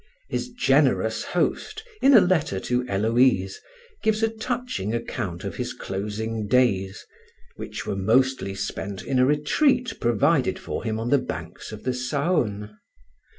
His 0.29 0.49
generous 0.49 1.23
host, 1.25 1.83
in 2.01 2.15
a 2.15 2.21
letter 2.21 2.59
to 2.61 2.81
Héloïse, 2.85 3.57
gives 4.01 4.23
a 4.23 4.29
touching 4.29 4.95
account 4.95 5.43
of 5.43 5.57
his 5.57 5.73
closing 5.73 6.47
days, 6.47 7.05
which 7.55 7.85
were 7.85 7.95
mostly 7.95 8.55
spent 8.55 9.03
in 9.03 9.19
a 9.19 9.27
retreat 9.27 9.99
provided 10.01 10.57
for 10.57 10.83
him 10.83 10.99
on 10.99 11.11
the 11.11 11.19
banks 11.19 11.71
of 11.71 11.83
the 11.83 11.91
Saône. 11.91 12.75